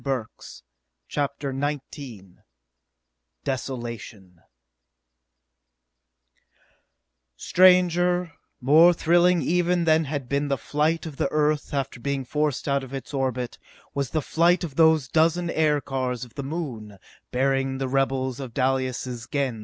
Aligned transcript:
Burks_ 0.03 0.63
CHAPTER 1.09 1.53
XIX 1.53 2.37
Desolation 3.43 4.41
Stranger, 7.37 8.31
more 8.59 8.95
thrilling 8.95 9.43
even 9.43 9.83
than 9.83 10.05
had 10.05 10.27
been 10.27 10.47
the 10.47 10.57
flight 10.57 11.05
of 11.05 11.17
the 11.17 11.29
Earth 11.31 11.71
after 11.71 11.99
being 11.99 12.25
forced 12.25 12.67
out 12.67 12.83
of 12.83 12.95
its 12.95 13.13
orbit, 13.13 13.59
was 13.93 14.09
the 14.09 14.23
flight 14.23 14.63
of 14.63 14.73
those 14.75 15.07
dozen 15.07 15.51
aircars 15.51 16.25
of 16.25 16.33
the 16.33 16.41
Moon, 16.41 16.97
bearing 17.31 17.77
the 17.77 17.87
rebels 17.87 18.39
of 18.39 18.55
Dalis' 18.55 19.03
Gens 19.05 19.27
back 19.27 19.31
to 19.31 19.37
Earth. 19.39 19.55